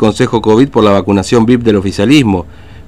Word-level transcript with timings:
consejo 0.00 0.40
COVID 0.40 0.68
por 0.68 0.84
la 0.84 0.92
vacunación 0.92 1.44
VIP 1.44 1.62
del 1.64 1.74
oficialismo, 1.74 2.46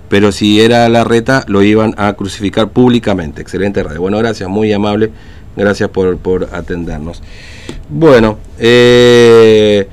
pero 0.09 0.31
si 0.31 0.60
era 0.60 0.89
la 0.89 1.03
reta 1.03 1.44
lo 1.48 1.60
iban 1.60 1.93
a 1.98 2.13
crucificar 2.13 2.69
públicamente. 2.69 3.43
Excelente 3.43 3.83
radio. 3.83 4.01
Bueno, 4.01 4.19
gracias, 4.19 4.48
muy 4.48 4.72
amable, 4.72 5.11
gracias 5.57 5.91
por, 5.91 6.19
por 6.19 6.45
atendernos. 6.53 7.21
Bueno, 7.88 8.38
eh, 8.61 9.88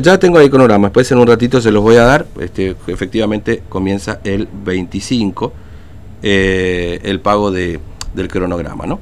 ya 0.00 0.20
tengo 0.20 0.38
el 0.38 0.48
cronograma, 0.50 0.86
después 0.86 1.10
en 1.10 1.18
un 1.18 1.26
ratito 1.26 1.60
se 1.60 1.72
los 1.72 1.82
voy 1.82 1.96
a 1.96 2.04
dar, 2.04 2.26
este, 2.38 2.76
efectivamente 2.86 3.64
comienza 3.68 4.20
el 4.22 4.46
25 4.64 5.52
eh, 6.22 7.00
el 7.02 7.18
pago 7.18 7.50
de, 7.50 7.80
del 8.14 8.28
cronograma, 8.28 8.86
¿no? 8.86 9.00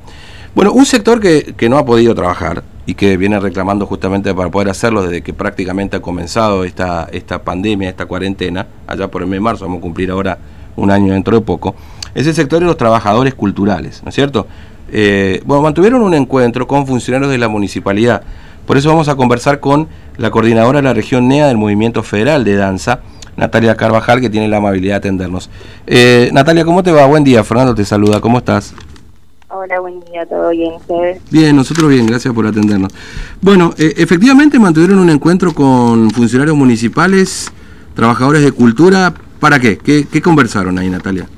Bueno, 0.54 0.72
un 0.72 0.86
sector 0.86 1.20
que, 1.20 1.54
que 1.58 1.68
no 1.68 1.76
ha 1.76 1.84
podido 1.84 2.14
trabajar, 2.14 2.62
y 2.88 2.94
que 2.94 3.18
viene 3.18 3.38
reclamando 3.38 3.84
justamente 3.84 4.34
para 4.34 4.48
poder 4.48 4.70
hacerlo 4.70 5.02
desde 5.02 5.20
que 5.20 5.34
prácticamente 5.34 5.98
ha 5.98 6.00
comenzado 6.00 6.64
esta, 6.64 7.06
esta 7.12 7.42
pandemia, 7.42 7.90
esta 7.90 8.06
cuarentena, 8.06 8.66
allá 8.86 9.08
por 9.08 9.20
el 9.20 9.28
mes 9.28 9.36
de 9.36 9.40
marzo, 9.42 9.66
vamos 9.66 9.80
a 9.80 9.82
cumplir 9.82 10.10
ahora 10.10 10.38
un 10.74 10.90
año 10.90 11.12
dentro 11.12 11.38
de 11.38 11.44
poco, 11.44 11.74
es 12.14 12.26
el 12.26 12.32
sector 12.32 12.60
de 12.60 12.64
los 12.64 12.78
trabajadores 12.78 13.34
culturales, 13.34 14.02
¿no 14.02 14.08
es 14.08 14.14
cierto? 14.14 14.46
Eh, 14.90 15.42
bueno, 15.44 15.62
mantuvieron 15.64 16.00
un 16.00 16.14
encuentro 16.14 16.66
con 16.66 16.86
funcionarios 16.86 17.30
de 17.30 17.36
la 17.36 17.48
municipalidad, 17.48 18.22
por 18.64 18.78
eso 18.78 18.88
vamos 18.88 19.08
a 19.08 19.16
conversar 19.16 19.60
con 19.60 19.88
la 20.16 20.30
coordinadora 20.30 20.78
de 20.78 20.84
la 20.84 20.94
región 20.94 21.28
NEA 21.28 21.46
del 21.46 21.58
Movimiento 21.58 22.02
Federal 22.02 22.42
de 22.42 22.56
Danza, 22.56 23.00
Natalia 23.36 23.76
Carvajal, 23.76 24.22
que 24.22 24.30
tiene 24.30 24.48
la 24.48 24.56
amabilidad 24.56 24.94
de 24.94 24.96
atendernos. 24.96 25.50
Eh, 25.86 26.30
Natalia, 26.32 26.64
¿cómo 26.64 26.82
te 26.82 26.90
va? 26.90 27.04
Buen 27.04 27.22
día, 27.22 27.44
Fernando 27.44 27.74
te 27.74 27.84
saluda, 27.84 28.22
¿cómo 28.22 28.38
estás? 28.38 28.74
Hola, 29.50 29.80
buen 29.80 29.98
día, 30.00 30.26
¿todo 30.26 30.50
bien 30.50 30.74
ustedes? 30.74 31.22
Bien, 31.30 31.56
nosotros 31.56 31.88
bien, 31.88 32.06
gracias 32.06 32.34
por 32.34 32.46
atendernos. 32.46 32.92
Bueno, 33.40 33.72
eh, 33.78 33.94
efectivamente 33.96 34.58
mantuvieron 34.58 34.98
un 34.98 35.08
encuentro 35.08 35.54
con 35.54 36.10
funcionarios 36.10 36.54
municipales, 36.54 37.50
trabajadores 37.94 38.44
de 38.44 38.52
cultura, 38.52 39.14
¿para 39.40 39.58
qué? 39.58 39.78
¿Qué, 39.78 40.20
conversaron 40.20 40.78
ahí, 40.78 40.90
Natalia? 40.90 41.30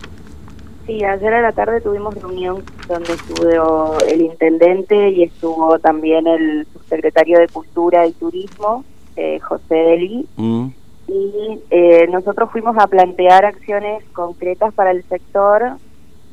Sí, 0.89 1.05
ayer 1.05 1.35
a 1.35 1.41
la 1.41 1.53
tarde 1.53 1.81
tuvimos 1.81 2.13
reunión 2.17 2.65
donde 2.89 3.13
estuvo 3.13 3.97
el 4.01 4.23
intendente 4.23 5.11
y 5.11 5.23
estuvo 5.23 5.79
también 5.79 6.27
el 6.27 6.67
subsecretario 6.73 7.39
de 7.39 7.47
Cultura 7.47 8.09
y 8.09 8.13
Turismo, 8.13 8.85
eh, 9.15 9.39
José 9.39 9.77
Deli. 9.77 10.27
Mm. 10.37 10.67
Y 11.07 11.61
eh, 11.71 12.09
nosotros 12.11 12.51
fuimos 12.51 12.77
a 12.77 12.89
plantear 12.89 13.45
acciones 13.45 14.03
concretas 14.13 14.75
para 14.75 14.91
el 14.91 15.05
sector 15.05 15.77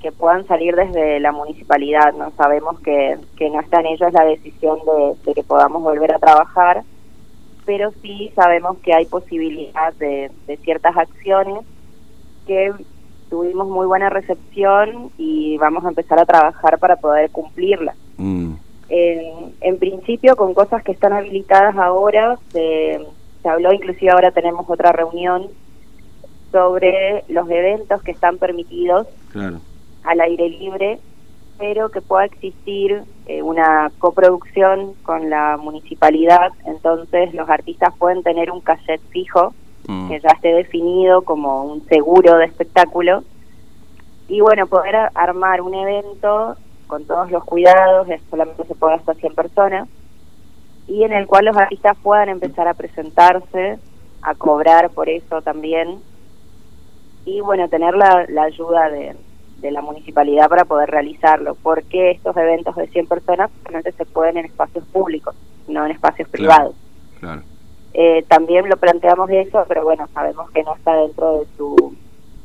que 0.08 0.14
puedan 0.14 0.48
salir 0.48 0.74
desde 0.74 1.20
la 1.20 1.34
municipalidad. 1.34 2.14
No 2.14 2.32
sabemos 2.38 2.80
que, 2.80 3.18
que 3.36 3.50
no 3.50 3.60
está 3.60 3.82
en 3.82 3.88
ellos 3.88 4.14
la 4.14 4.24
decisión 4.24 4.80
de, 5.26 5.34
que 5.34 5.44
podamos 5.44 5.84
volver 5.84 6.14
a 6.14 6.20
trabajar, 6.20 6.84
pero 7.66 7.92
sí 8.02 8.32
sabemos 8.34 8.78
que 8.78 8.94
hay 8.94 9.06
posibilidad 9.06 9.94
de, 9.96 10.32
ciertas 10.64 10.96
acciones 10.96 11.66
que 12.46 12.72
tuvimos 13.30 13.68
muy 13.68 13.86
buena 13.86 14.10
recepción 14.10 15.12
y 15.18 15.58
vamos 15.58 15.84
a 15.84 15.90
empezar 15.90 16.20
a 16.20 16.26
trabajar 16.26 16.80
para 16.80 16.96
poder 16.96 17.30
cumplirlas. 17.32 17.98
Mm. 18.16 18.54
En, 18.88 19.54
en, 19.60 19.78
principio, 19.78 20.38
con 20.38 20.54
cosas 20.54 20.84
que 20.84 20.94
están 20.94 21.12
habilitadas 21.12 21.76
ahora, 21.76 22.38
se, 22.54 23.06
se 23.42 23.50
habló, 23.50 23.74
inclusive 23.74 24.12
ahora 24.12 24.32
tenemos 24.32 24.70
otra 24.70 24.94
reunión 24.94 25.48
sobre 26.54 27.26
los 27.28 27.50
eventos 27.50 28.02
que 28.04 28.12
están 28.12 28.38
permitidos 28.38 29.06
claro 29.34 29.60
al 30.08 30.22
aire 30.22 30.50
libre, 30.50 31.00
pero 31.58 31.90
que 31.90 32.02
pueda 32.02 32.26
existir 32.26 33.04
eh, 33.26 33.42
una 33.42 33.92
coproducción 34.00 34.94
con 35.04 35.30
la 35.30 35.58
municipalidad, 35.58 36.52
entonces 36.66 37.34
los 37.34 37.50
artistas 37.50 37.94
pueden 37.98 38.24
tener 38.24 38.52
un 38.52 38.62
cassette 38.62 39.02
fijo 39.10 39.54
mm. 39.88 40.10
que 40.10 40.20
ya 40.20 40.30
esté 40.30 40.54
definido 40.54 41.24
como 41.24 41.64
un 41.64 41.86
seguro 41.88 42.38
de 42.38 42.46
espectáculo. 42.46 43.24
Y 44.30 44.42
bueno, 44.42 44.68
poder 44.68 44.96
armar 45.14 45.62
un 45.62 45.74
evento 45.74 46.56
con 46.88 47.06
todos 47.06 47.32
los 47.32 47.44
cuidados, 47.44 48.08
solamente 48.30 48.66
se 48.66 48.76
puede 48.76 48.96
hasta 48.96 49.14
100 49.14 49.36
personas, 49.36 49.90
y 50.88 51.04
en 51.04 51.12
el 51.12 51.28
cual 51.28 51.46
los 51.46 51.58
artistas 51.58 51.98
puedan 52.02 52.30
empezar 52.30 52.68
a 52.68 52.74
presentarse, 52.74 53.78
a 54.22 54.36
cobrar 54.36 54.90
por 54.92 55.10
eso 55.10 55.42
también, 55.42 56.00
y 57.26 57.42
bueno, 57.42 57.68
tener 57.68 57.94
la 57.96 58.44
ayuda 58.44 58.90
de, 58.90 59.16
de 59.60 59.72
la 59.72 59.82
municipalidad 59.82 60.50
para 60.50 60.66
poder 60.66 60.90
realizarlo, 60.90 61.56
porque 61.56 62.12
estos 62.12 62.36
eventos 62.38 62.76
de 62.76 62.88
100 62.88 63.08
personas 63.08 63.50
solamente 63.64 63.92
se 63.92 64.06
pueden 64.06 64.38
en 64.38 64.46
espacios 64.46 64.86
públicos, 64.86 65.36
no 65.68 65.86
en 65.86 65.92
espacios 65.92 66.30
privados. 66.30 66.76
Eh, 67.94 68.24
también 68.28 68.70
lo 68.70 68.78
planteamos 68.78 69.30
eso, 69.30 69.66
pero 69.68 69.84
bueno, 69.84 70.08
sabemos 70.14 70.52
que 70.52 70.64
no 70.64 70.76
está 70.76 70.96
dentro 70.96 71.40
de 71.40 71.48
su 71.58 71.96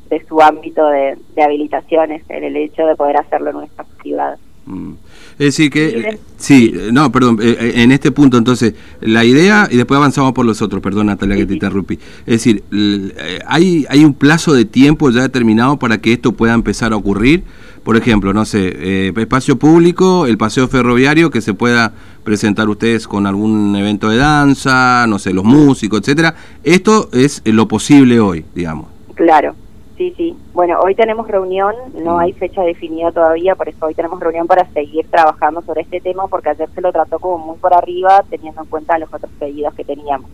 de 0.09 0.23
su 0.27 0.43
ámbito 0.43 0.87
de, 0.89 1.17
habilitaciones, 1.43 2.23
en 2.29 2.45
el 2.45 2.55
hecho 2.57 2.87
de 2.87 2.97
poder 2.97 3.17
hacerlo 3.17 3.49
en 3.49 3.57
un 3.57 3.65
espacio 3.65 3.95
privado. 3.97 4.37
Mm. 4.67 4.93
Es 5.39 5.57
decir, 5.57 5.71
que... 5.71 6.19
Sí, 6.43 6.75
no, 6.91 7.13
perdón, 7.13 7.39
eh, 7.41 7.57
eh, 7.57 7.73
en 7.77 7.93
este 7.93 8.11
punto 8.11 8.37
entonces, 8.37 8.75
la 9.01 9.25
idea, 9.25 9.69
y 9.71 9.77
después 9.77 9.97
avanzamos 9.97 10.33
por 10.33 10.45
los 10.45 10.61
otros, 10.61 10.83
perdón 10.83 11.07
Natalia 11.07 11.37
que 11.37 11.47
te 11.47 11.55
interrumpí, 11.55 12.01
es 12.27 12.45
decir, 12.45 12.65
eh, 12.73 13.39
¿hay, 13.47 13.87
¿hay 13.89 14.05
un 14.05 14.13
plazo 14.13 14.53
de 14.53 14.65
tiempo 14.65 15.09
ya 15.11 15.23
determinado 15.23 15.79
para 15.79 15.99
que 15.99 16.13
esto 16.13 16.33
pueda 16.33 16.53
empezar 16.55 16.93
a 16.95 16.97
ocurrir? 16.97 17.45
Por 17.85 17.97
ejemplo, 17.97 18.33
no 18.33 18.45
sé, 18.45 19.13
espacio 19.17 19.57
público, 19.57 20.27
el 20.27 20.37
paseo 20.37 20.67
ferroviario, 20.67 21.31
que 21.31 21.41
se 21.41 21.55
pueda 21.55 21.93
presentar 22.25 22.69
ustedes 22.69 23.07
con 23.07 23.29
algún 23.29 23.77
evento 23.77 24.09
de 24.09 24.17
danza, 24.17 25.07
no 25.09 25.21
sé, 25.21 25.33
los 25.33 25.45
músicos, 25.45 26.01
etcétera. 26.01 26.35
Esto 26.65 27.09
es 27.13 27.41
lo 27.45 27.69
posible 27.69 28.19
hoy, 28.19 28.45
digamos. 28.53 28.87
Claro, 29.15 29.55
Sí, 29.97 30.15
sí. 30.17 30.37
Bueno, 30.55 30.79
hoy 30.83 30.95
tenemos 30.95 31.29
reunión, 31.29 31.75
no 32.03 32.17
mm. 32.17 32.19
hay 32.19 32.33
fecha 32.33 32.63
definida 32.63 33.13
todavía, 33.13 33.55
por 33.55 33.69
eso 33.69 33.87
hoy 33.87 33.95
tenemos 33.95 34.21
reunión 34.21 34.47
para 34.47 34.65
seguir 34.73 35.07
trabajando 35.11 35.61
sobre 35.63 35.83
este 35.83 36.01
tema, 36.01 36.27
porque 36.29 36.51
ayer 36.51 36.69
se 36.75 36.81
lo 36.81 36.93
trató 36.93 37.19
como 37.19 37.39
muy 37.39 37.57
por 37.59 37.75
arriba, 37.75 38.25
teniendo 38.31 38.63
en 38.63 38.69
cuenta 38.69 38.99
los 38.99 39.13
otros 39.13 39.31
pedidos 39.39 39.75
que 39.75 39.85
teníamos. 39.85 40.31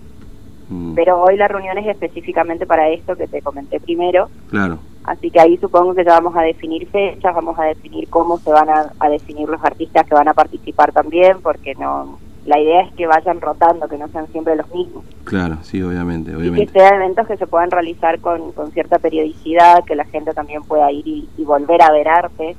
Mm. 0.69 0.95
Pero 0.95 1.21
hoy 1.21 1.37
la 1.37 1.49
reunión 1.49 1.77
es 1.79 1.87
específicamente 1.87 2.67
para 2.67 2.89
esto 2.89 3.17
que 3.17 3.27
te 3.27 3.43
comenté 3.43 3.81
primero. 3.81 4.29
Claro. 4.51 4.79
Así 5.05 5.31
que 5.31 5.41
ahí 5.41 5.57
supongo 5.57 5.95
que 5.95 6.05
ya 6.05 6.13
vamos 6.13 6.37
a 6.37 6.43
definir 6.43 6.87
fechas, 6.89 7.35
vamos 7.35 7.59
a 7.59 7.65
definir 7.65 8.09
cómo 8.11 8.39
se 8.39 8.51
van 8.51 8.69
a 8.69 9.09
definir 9.09 9.49
los 9.49 9.63
artistas 9.65 10.07
que 10.07 10.15
van 10.15 10.29
a 10.29 10.35
participar 10.35 10.93
también, 10.93 11.41
porque 11.41 11.75
no 11.75 12.19
la 12.49 12.59
idea 12.59 12.81
es 12.81 12.93
que 12.95 13.07
vayan 13.07 13.43
rotando, 13.43 13.89
que 13.89 13.99
no 13.99 14.09
sean 14.09 14.27
siempre 14.29 14.57
los 14.57 14.67
mismos. 14.73 15.05
Claro, 15.25 15.59
sí, 15.61 15.83
obviamente. 15.83 16.35
obviamente. 16.35 16.63
Y 16.63 16.67
que 16.67 16.73
sean 16.73 16.95
eventos 16.95 17.27
que 17.27 17.37
se 17.37 17.47
puedan 17.47 17.71
realizar 17.71 18.21
con, 18.21 18.53
con 18.53 18.73
cierta 18.73 18.99
periodicidad, 18.99 19.85
que 19.85 19.95
la 19.95 20.07
gente 20.07 20.33
también 20.33 20.63
pueda 20.63 20.91
ir 20.91 21.07
y, 21.07 21.45
volver 21.45 21.83
a 21.83 21.93
ver 21.93 22.09
arte, 22.09 22.57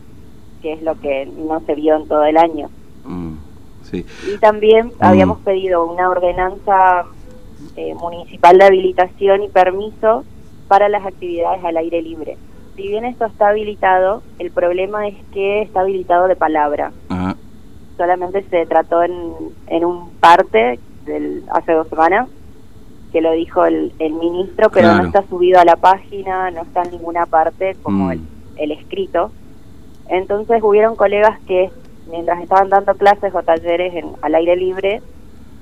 que 0.61 0.73
es 0.73 0.83
lo 0.83 0.99
que 0.99 1.25
no 1.25 1.59
se 1.61 1.73
vio 1.73 1.95
en 1.95 2.07
todo 2.07 2.23
el 2.23 2.37
año. 2.37 2.69
Mm, 3.03 3.37
sí. 3.81 4.05
Y 4.31 4.37
también 4.37 4.89
mm. 4.89 4.91
habíamos 4.99 5.39
pedido 5.39 5.83
una 5.91 6.07
ordenanza 6.07 7.05
eh, 7.75 7.95
municipal 7.95 8.59
de 8.59 8.65
habilitación 8.65 9.41
y 9.41 9.49
permiso 9.49 10.23
para 10.67 10.87
las 10.87 11.03
actividades 11.03 11.65
al 11.65 11.77
aire 11.77 12.03
libre. 12.03 12.37
Si 12.75 12.87
bien 12.87 13.05
esto 13.05 13.25
está 13.25 13.49
habilitado, 13.49 14.21
el 14.37 14.51
problema 14.51 15.07
es 15.07 15.15
que 15.33 15.63
está 15.63 15.81
habilitado 15.81 16.27
de 16.27 16.35
palabra. 16.35 16.91
Solamente 17.99 18.43
se 18.43 18.65
trató 18.65 19.03
en, 19.03 19.33
en 19.67 19.83
un 19.83 20.11
parte 20.21 20.79
del 21.05 21.43
hace 21.51 21.73
dos 21.73 21.89
semanas 21.89 22.29
que 23.11 23.19
lo 23.19 23.33
dijo 23.33 23.65
el, 23.65 23.91
el 23.99 24.13
ministro, 24.13 24.69
pero 24.69 24.93
no 24.93 25.03
está 25.03 25.21
subido 25.23 25.59
a 25.59 25.65
la 25.65 25.75
página, 25.75 26.49
no 26.49 26.61
está 26.61 26.83
en 26.83 26.91
ninguna 26.91 27.25
parte 27.25 27.75
como 27.83 28.05
mm. 28.05 28.11
el, 28.11 28.21
el 28.55 28.71
escrito. 28.71 29.31
Entonces 30.07 30.63
hubieron 30.63 30.95
colegas 30.95 31.41
que 31.41 31.71
mientras 32.09 32.41
estaban 32.41 32.69
dando 32.69 32.95
clases 32.95 33.35
o 33.35 33.43
talleres 33.43 33.93
en, 33.93 34.11
al 34.21 34.33
aire 34.33 34.55
libre, 34.55 35.01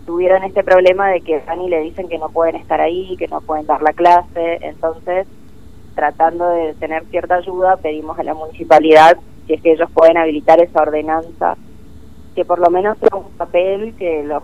tuvieron 0.06 0.44
este 0.44 0.64
problema 0.64 1.08
de 1.08 1.22
que 1.22 1.40
van 1.48 1.62
y 1.62 1.69
le 1.69 1.81
dicen 1.81 2.08
que 2.08 2.19
no 2.19 2.30
pueden 2.30 2.58
estar 2.58 2.80
ahí, 2.81 3.18
que 3.18 3.28
no 3.28 3.42
pueden 3.42 3.66
dar 3.66 3.81
la 3.81 3.94
clase. 3.94 4.60
Entonces, 4.62 5.25
tratando 5.95 6.48
de 6.50 6.75
tener 6.75 7.04
cierta 7.06 7.38
ayuda, 7.38 7.78
pedimos 7.78 8.19
a 8.19 8.24
la 8.24 8.36
municipalidad 8.36 9.18
si 9.48 9.54
es 9.54 9.62
que 9.63 9.72
ellos 9.72 9.90
pueden 9.92 10.18
habilitar 10.18 10.62
esa 10.62 10.83
ordenanza 10.83 11.57
que 12.38 12.45
por 12.45 12.60
lo 12.60 12.69
menos 12.69 13.00
sea 13.00 13.10
un 13.18 13.31
papel 13.36 13.95
que 13.98 14.24
los, 14.24 14.44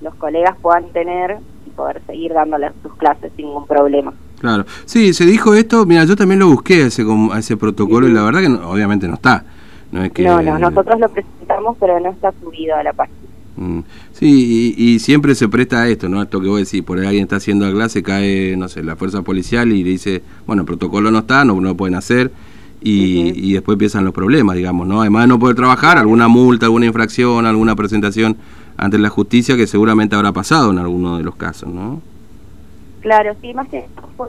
los 0.00 0.14
colegas 0.14 0.56
puedan 0.62 0.88
tener 0.92 1.36
y 1.66 1.70
poder 1.70 2.00
seguir 2.06 2.32
dándoles 2.32 2.72
sus 2.82 2.94
clases 2.94 3.30
sin 3.36 3.48
ningún 3.48 3.66
problema. 3.66 4.14
Claro, 4.40 4.64
sí, 4.86 5.12
se 5.12 5.26
dijo 5.26 5.52
esto, 5.52 5.84
mira, 5.84 6.04
yo 6.04 6.16
también 6.16 6.40
lo 6.40 6.48
busqué 6.48 6.84
a 6.84 6.86
ese, 6.86 7.04
a 7.32 7.38
ese 7.38 7.58
protocolo 7.58 8.08
y 8.08 8.12
la 8.12 8.22
verdad 8.22 8.40
que 8.40 8.46
obviamente 8.46 9.06
no 9.06 9.14
está. 9.16 9.44
No, 9.92 10.02
es 10.02 10.10
que, 10.12 10.22
no, 10.22 10.40
no, 10.40 10.58
nosotros 10.58 10.98
lo 10.98 11.06
presentamos 11.10 11.76
pero 11.78 12.00
no 12.00 12.12
está 12.12 12.32
subido 12.40 12.76
a 12.76 12.82
la 12.82 12.94
página. 12.94 13.18
Mm, 13.56 13.80
sí, 14.12 14.74
y, 14.78 14.98
siempre 14.98 15.34
se 15.34 15.46
presta 15.46 15.82
a 15.82 15.88
esto, 15.88 16.08
¿no? 16.08 16.22
Esto 16.22 16.40
que 16.40 16.48
vos 16.48 16.58
decís, 16.58 16.82
por 16.82 16.98
ahí 16.98 17.04
alguien 17.04 17.24
está 17.24 17.36
haciendo 17.36 17.66
la 17.66 17.72
clase, 17.72 18.02
cae, 18.02 18.56
no 18.56 18.68
sé, 18.68 18.82
la 18.82 18.96
fuerza 18.96 19.20
policial 19.20 19.70
y 19.70 19.84
le 19.84 19.90
dice, 19.90 20.22
bueno, 20.46 20.62
el 20.62 20.66
protocolo 20.66 21.10
no 21.10 21.18
está, 21.18 21.44
no, 21.44 21.54
no 21.56 21.68
lo 21.68 21.76
pueden 21.76 21.94
hacer, 21.94 22.32
y, 22.84 23.52
después 23.52 23.74
empiezan 23.74 24.04
los 24.04 24.12
problemas, 24.12 24.56
digamos, 24.56 24.86
¿no? 24.86 25.00
Además 25.00 25.24
de 25.24 25.28
no 25.28 25.38
poder 25.38 25.56
trabajar, 25.56 25.98
alguna 25.98 26.28
multa, 26.28 26.66
alguna 26.66 26.86
infracción, 26.86 27.46
alguna 27.46 27.74
presentación 27.74 28.36
ante 28.76 28.98
la 28.98 29.08
justicia 29.08 29.56
que 29.56 29.66
seguramente 29.66 30.16
habrá 30.16 30.32
pasado 30.32 30.70
en 30.70 30.78
alguno 30.78 31.16
de 31.16 31.24
los 31.24 31.36
casos, 31.36 31.68
¿no? 31.68 32.00
Claro, 33.00 33.34
sí, 33.40 33.54
más 33.54 33.68
que 33.68 33.86
fue 34.16 34.28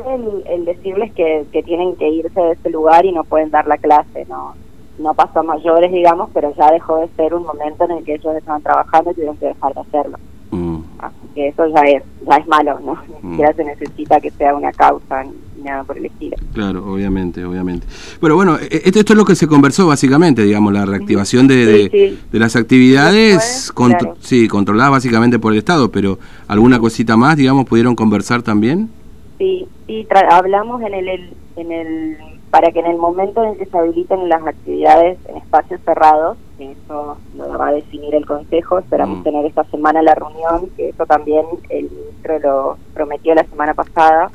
el, 0.50 0.66
decirles 0.66 1.12
que, 1.14 1.46
que, 1.52 1.64
tienen 1.64 1.96
que 1.96 2.10
irse 2.10 2.40
de 2.40 2.52
ese 2.54 2.70
lugar 2.70 3.06
y 3.06 3.12
no 3.12 3.24
pueden 3.24 3.50
dar 3.50 3.68
la 3.68 3.78
clase, 3.78 4.26
no 4.30 4.54
no 4.98 5.14
pasó 5.14 5.40
a 5.40 5.44
mayores, 5.44 5.92
digamos, 5.92 6.30
pero 6.34 6.54
ya 6.56 6.72
dejó 6.72 6.98
de 6.98 7.08
ser 7.10 7.34
un 7.34 7.44
momento 7.44 7.86
en 7.86 7.92
el 7.92 8.04
que 8.04 8.16
ellos 8.16 8.36
estaban 8.36 8.62
trabajando 8.62 9.12
y 9.12 9.14
tuvieron 9.14 9.38
que 9.38 9.48
dejar 9.48 9.74
de 9.74 9.82
hacerlo. 9.82 10.18
Mm. 10.52 10.78
Así 11.00 11.28
que 11.34 11.48
eso 11.50 11.68
ya 11.68 11.82
es, 11.82 12.04
ya 12.28 12.38
es 12.38 12.48
malo, 12.48 12.80
¿no? 12.80 12.98
Ni 13.08 13.16
mm. 13.16 13.32
siquiera 13.32 13.54
se 13.54 13.64
necesita 13.66 14.22
que 14.22 14.32
sea 14.32 14.56
una 14.56 14.72
causa 14.72 15.26
nada 15.66 15.84
por 15.84 15.98
el 15.98 16.06
estilo. 16.06 16.38
Claro, 16.54 16.86
obviamente, 16.92 17.44
obviamente. 17.44 17.86
Pero 18.22 18.36
bueno, 18.36 18.58
e, 18.58 18.82
esto, 18.86 19.00
esto 19.00 19.14
es 19.14 19.18
lo 19.18 19.26
que 19.26 19.36
se 19.36 19.48
conversó 19.48 19.88
básicamente, 19.88 20.44
digamos, 20.44 20.72
la 20.72 20.86
reactivación 20.86 21.48
de, 21.48 22.18
de, 22.32 22.40
las 22.40 22.56
actividades, 22.56 23.74
sí, 24.20 24.48
controladas 24.48 24.92
básicamente 24.92 25.40
por 25.40 25.52
el 25.52 25.60
Estado, 25.60 25.92
pero 25.92 26.20
¿alguna 26.48 26.80
cosita 26.80 27.18
más, 27.18 27.36
digamos, 27.36 27.66
pudieron 27.66 27.96
conversar 27.96 28.42
también? 28.42 28.90
Sí, 29.38 29.68
sí, 29.88 30.08
hablamos 30.30 30.82
en 30.82 30.94
el, 30.94 31.10
en 31.58 31.72
el 31.72 32.18
para 32.56 32.72
que 32.72 32.80
en 32.80 32.86
el 32.86 32.96
momento 32.96 33.44
en 33.44 33.58
que 33.58 33.66
se 33.66 33.78
habiliten 33.78 34.30
las 34.30 34.48
actividades 34.48 35.18
en 35.28 35.36
espacios 35.36 35.82
cerrados, 35.84 36.38
que 36.58 36.72
eso 36.72 37.18
lo 37.36 37.58
va 37.58 37.68
a 37.68 37.74
definir 37.74 38.16
el 38.16 38.26
Consejo, 38.26 38.80
esperamos 38.80 39.20
mm. 39.20 39.24
tener 39.24 39.46
esta 39.46 39.66
semana 39.66 40.02
la 40.02 40.16
reunión, 40.16 40.70
que 40.78 40.88
eso 40.88 41.06
también 41.06 41.46
el 41.68 41.90
ministro 41.90 42.40
lo 42.40 42.78
prometió 42.94 43.36
la 43.36 43.44
semana 43.44 43.74
pasada 43.74 44.32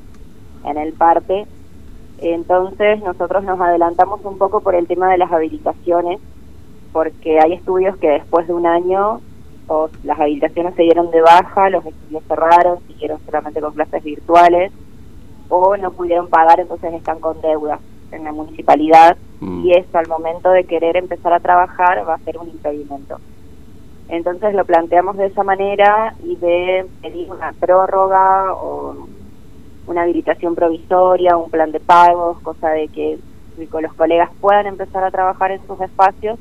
en 0.65 0.77
el 0.77 0.93
parte. 0.93 1.47
Entonces 2.19 3.03
nosotros 3.03 3.45
nos 3.45 3.61
adelantamos 3.61 4.21
un 4.25 4.39
poco 4.39 4.61
por 4.61 4.75
el 4.75 4.87
tema 4.87 5.11
de 5.11 5.19
las 5.19 5.33
habilitaciones, 5.33 6.21
porque 6.93 7.39
hay 7.41 7.55
estudios 7.55 7.97
que 7.97 8.09
después 8.09 8.47
de 8.47 8.55
un 8.55 8.67
año 8.67 9.21
las 10.03 10.19
habilitaciones 10.19 10.75
se 10.75 10.83
dieron 10.83 11.11
de 11.11 11.21
baja, 11.21 11.71
los 11.71 11.87
estudios 11.87 12.25
cerraron, 12.27 12.81
siguieron 12.89 13.21
solamente 13.25 13.61
con 13.61 13.73
clases 13.73 14.03
virtuales 14.03 14.73
o 15.49 15.77
no 15.77 15.93
pudieron 15.93 16.29
pagar, 16.29 16.61
entonces 16.61 16.93
están 16.95 17.21
con 17.21 17.41
deuda 17.41 17.79
en 18.11 18.25
la 18.25 18.33
municipalidad 18.33 19.17
mm. 19.41 19.65
y 19.65 19.73
eso 19.73 19.99
al 19.99 20.09
momento 20.09 20.51
de 20.51 20.65
querer 20.65 20.97
empezar 20.97 21.33
a 21.33 21.41
trabajar 21.41 22.07
va 22.09 22.15
a 22.15 22.19
ser 22.19 22.39
un 22.39 22.49
impedimento. 22.49 23.19
Entonces 24.09 24.55
lo 24.55 24.65
planteamos 24.65 25.17
de 25.17 25.27
esa 25.27 25.45
manera 25.45 26.15
y 26.25 26.35
de 26.37 26.87
pedir 27.01 27.31
una 27.31 27.53
prórroga 27.53 28.53
o 28.55 29.07
una 29.91 30.03
habilitación 30.03 30.55
provisoria, 30.55 31.37
un 31.37 31.51
plan 31.51 31.73
de 31.73 31.81
pagos, 31.81 32.39
cosa 32.43 32.71
de 32.71 32.87
que 32.89 33.19
los 33.59 33.93
colegas 33.95 34.31
puedan 34.41 34.67
empezar 34.67 35.03
a 35.03 35.11
trabajar 35.11 35.51
en 35.51 35.67
sus 35.67 35.81
espacios 35.81 36.39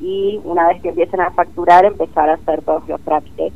y 0.00 0.40
una 0.44 0.66
vez 0.68 0.80
que 0.80 0.88
empiecen 0.88 1.20
a 1.20 1.30
facturar 1.30 1.84
empezar 1.84 2.30
a 2.30 2.34
hacer 2.34 2.62
todos 2.62 2.88
los 2.88 3.00
trámites 3.02 3.52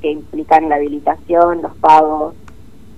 que 0.00 0.10
implican 0.10 0.68
la 0.70 0.76
habilitación, 0.76 1.62
los 1.62 1.74
pagos 1.76 2.34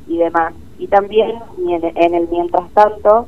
y 0.07 0.17
demás. 0.19 0.55
Y 0.79 0.87
también 0.87 1.33
en 1.59 2.15
el 2.15 2.29
mientras 2.29 2.71
tanto 2.71 3.27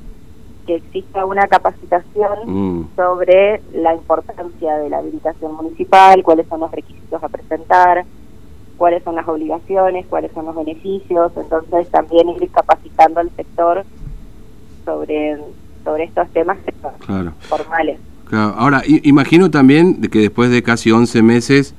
que 0.66 0.76
exista 0.76 1.25
una 1.25 1.46
capacitación 1.48 2.38
mm. 2.46 2.96
sobre 2.96 3.60
la 3.72 3.94
importancia 3.94 4.78
de 4.78 4.88
la 4.88 4.98
habilitación 4.98 5.54
municipal, 5.54 6.22
cuáles 6.22 6.46
son 6.48 6.60
los 6.60 6.70
requisitos 6.70 7.22
a 7.22 7.28
presentar, 7.28 8.04
cuáles 8.76 9.02
son 9.02 9.17
las 9.17 9.26
obligaciones, 9.26 10.06
cuáles 10.06 10.32
son 10.32 10.46
los 10.46 10.55
beneficios, 10.55 11.32
entonces 11.37 11.88
también 11.90 12.28
ir 12.28 12.49
capacitando 12.50 13.20
al 13.20 13.31
sector 13.37 13.84
sobre, 14.84 15.38
sobre 15.84 16.05
estos 16.05 16.28
temas 16.31 16.58
formales. 17.40 17.99
Ahora, 18.32 18.82
imagino 18.87 19.50
también 19.50 20.00
que 20.00 20.19
después 20.19 20.50
de 20.50 20.62
casi 20.62 20.90
11 20.90 21.23
meses 21.23 21.75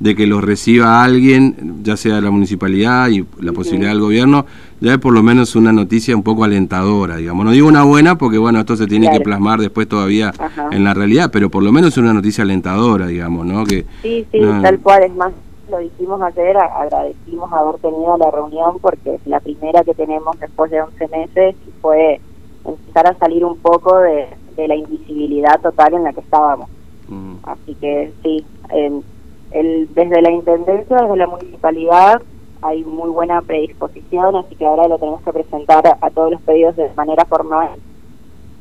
de 0.00 0.16
que 0.16 0.26
los 0.26 0.42
reciba 0.42 1.04
alguien, 1.04 1.80
ya 1.84 1.96
sea 1.96 2.20
la 2.20 2.32
municipalidad 2.32 3.08
y 3.08 3.24
la 3.40 3.52
posibilidad 3.52 3.90
del 3.90 4.00
gobierno, 4.00 4.46
ya 4.80 4.94
es 4.94 4.98
por 4.98 5.14
lo 5.14 5.22
menos 5.22 5.54
una 5.54 5.72
noticia 5.72 6.16
un 6.16 6.24
poco 6.24 6.42
alentadora, 6.42 7.18
digamos. 7.18 7.44
No 7.44 7.52
digo 7.52 7.68
una 7.68 7.84
buena 7.84 8.18
porque, 8.18 8.36
bueno, 8.36 8.58
esto 8.58 8.74
se 8.74 8.88
tiene 8.88 9.08
que 9.12 9.20
plasmar 9.20 9.60
después 9.60 9.86
todavía 9.86 10.32
en 10.72 10.82
la 10.82 10.92
realidad, 10.92 11.30
pero 11.32 11.50
por 11.50 11.62
lo 11.62 11.70
menos 11.70 11.96
una 11.98 12.12
noticia 12.12 12.42
alentadora, 12.42 13.06
digamos, 13.06 13.46
¿no? 13.46 13.64
Que, 13.64 13.84
sí, 14.02 14.26
sí, 14.32 14.40
tal 14.60 14.80
cual, 14.80 15.04
es 15.04 15.14
más, 15.14 15.32
lo 15.72 15.78
dijimos 15.78 16.20
ayer, 16.20 16.56
agradecimos 16.56 17.50
haber 17.50 17.80
tenido 17.80 18.16
la 18.18 18.30
reunión 18.30 18.78
porque 18.78 19.14
es 19.14 19.26
la 19.26 19.40
primera 19.40 19.82
que 19.82 19.94
tenemos 19.94 20.38
después 20.38 20.70
de 20.70 20.82
11 20.82 21.08
meses 21.08 21.56
y 21.66 21.70
fue 21.80 22.20
empezar 22.64 23.06
a 23.06 23.14
salir 23.14 23.44
un 23.44 23.56
poco 23.56 23.98
de, 23.98 24.28
la 24.56 24.76
invisibilidad 24.76 25.60
total 25.60 25.94
en 25.94 26.04
la 26.04 26.12
que 26.12 26.20
estábamos. 26.20 26.68
Mm. 27.08 27.36
Así 27.42 27.74
que 27.76 28.12
sí, 28.22 28.44
el, 28.70 29.88
desde 29.94 30.20
la 30.20 30.30
Intendencia, 30.30 30.98
desde 30.98 31.16
la 31.16 31.26
Municipalidad, 31.26 32.22
hay 32.60 32.84
muy 32.84 33.08
buena 33.08 33.40
predisposición, 33.40 34.36
así 34.36 34.54
que 34.54 34.66
ahora 34.66 34.86
lo 34.88 34.98
tenemos 34.98 35.22
que 35.22 35.32
presentar 35.32 35.98
a, 36.00 36.10
todos 36.10 36.32
los 36.32 36.40
pedidos 36.42 36.76
de 36.76 36.90
manera 36.94 37.24
formal 37.24 37.70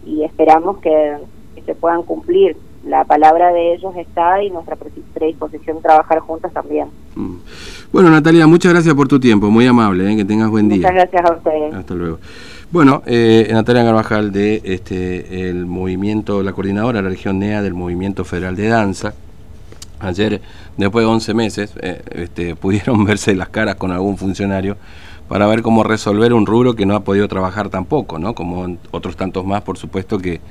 y 0.05 0.23
esperamos 0.23 0.77
que, 0.77 1.17
se 1.65 1.75
puedan 1.75 2.01
cumplir. 2.01 2.57
La 2.83 3.04
palabra 3.06 3.51
de 3.54 3.75
ellos 3.75 3.94
está 3.95 4.42
y 4.42 4.50
nuestra 4.50 4.75
predisposición 5.13 5.78
de 5.78 5.83
trabajar 5.83 6.19
juntos 6.19 6.51
también. 6.51 6.88
Mm. 7.16 7.36
Bueno, 7.92 8.10
Natalia, 8.10 8.48
muchas 8.48 8.74
gracias 8.74 8.95
por 8.95 9.07
tu 9.07 9.19
tiempo, 9.19 9.51
muy 9.51 9.68
amable, 9.68 10.12
¿eh? 10.12 10.16
que 10.16 10.25
tengas 10.25 10.50
buen 10.50 10.68
día. 10.68 10.78
Muchas 10.78 10.94
gracias 10.94 11.25
a 11.30 11.33
ustedes. 11.33 11.74
Hasta 11.74 11.94
luego. 11.94 12.19
Bueno, 12.72 13.04
eh, 13.06 13.50
Natalia 13.51 13.83
Carvajal 13.83 14.31
de 14.31 14.62
este 14.63 15.50
el 15.50 15.66
movimiento, 15.66 16.42
la 16.42 16.54
coordinadora 16.54 17.00
de 17.00 17.04
la 17.04 17.10
región 17.10 17.38
NEA 17.38 17.62
del 17.62 17.74
Movimiento 17.74 18.24
Federal 18.24 18.56
de 18.56 18.68
Danza. 18.69 19.13
Ayer, 20.00 20.42
después 20.78 21.06
de 21.06 21.12
11 21.12 21.33
meses, 21.33 21.74
eh, 21.81 22.01
este, 22.12 22.56
pudieron 22.62 23.04
verse 23.06 23.36
las 23.36 23.50
caras 23.50 23.75
con 23.75 23.92
algún 23.92 24.18
funcionario 24.18 24.78
para 25.28 25.48
ver 25.48 25.62
cómo 25.62 25.83
resolver 25.83 26.33
un 26.33 26.45
rubro 26.45 26.74
que 26.74 26.86
no 26.86 26.95
ha 26.95 27.01
podido 27.01 27.28
trabajar 27.28 27.69
tampoco, 27.69 28.19
¿no? 28.19 28.33
Como 28.33 28.78
otros 28.92 29.16
tantos 29.16 29.45
más, 29.45 29.62
por 29.62 29.78
supuesto, 29.78 30.18
que 30.18 30.42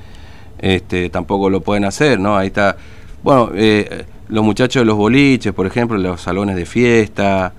este, 0.61 1.09
tampoco 1.09 1.49
lo 1.49 1.61
pueden 1.61 1.85
hacer, 1.85 2.19
¿no? 2.19 2.37
Ahí 2.37 2.47
está, 2.47 2.77
bueno, 3.23 3.51
eh, 3.53 4.05
los 4.29 4.43
muchachos 4.43 4.81
de 4.81 4.85
los 4.85 4.95
boliches, 4.95 5.53
por 5.53 5.67
ejemplo, 5.67 5.97
los 5.97 6.21
salones 6.21 6.55
de 6.55 6.65
fiesta, 6.65 7.53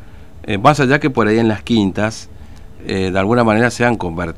eh, 0.45 0.57
más 0.57 0.81
allá 0.81 0.99
que 0.99 1.11
por 1.11 1.27
ahí 1.29 1.39
en 1.39 1.49
las 1.49 1.63
quintas, 1.63 2.29
de 2.85 3.17
alguna 3.17 3.45
manera 3.45 3.71
se 3.71 3.85
han 3.85 3.97
convertido 3.97 4.33